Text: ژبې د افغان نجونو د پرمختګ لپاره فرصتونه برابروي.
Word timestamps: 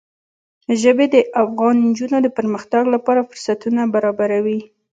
ژبې 0.81 1.05
د 1.13 1.15
افغان 1.43 1.75
نجونو 1.87 2.17
د 2.21 2.27
پرمختګ 2.37 2.83
لپاره 2.95 3.27
فرصتونه 3.29 3.81
برابروي. 3.93 4.59